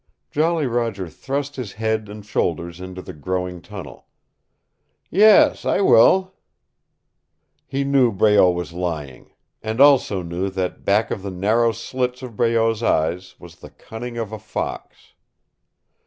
Jolly 0.31 0.65
Roger 0.65 1.07
thrust 1.09 1.57
his 1.57 1.73
head 1.73 2.09
and 2.09 2.25
shoulders 2.25 2.81
into 2.81 3.03
the 3.03 3.13
growing 3.13 3.61
tunnel. 3.61 4.07
"Yes, 5.11 5.63
I 5.63 5.81
will." 5.81 6.33
He 7.67 7.83
knew 7.83 8.11
Breault 8.11 8.53
was 8.55 8.73
lying. 8.73 9.33
And 9.61 9.79
also 9.79 10.23
knew 10.23 10.49
that 10.49 10.83
back 10.83 11.11
of 11.11 11.21
the 11.21 11.29
narrow 11.29 11.71
slits 11.71 12.23
of 12.23 12.35
Breault's 12.35 12.81
eyes 12.81 13.35
was 13.39 13.57
the 13.57 13.69
cunning 13.69 14.17
of 14.17 14.31
a 14.31 14.39
fox. 14.39 15.13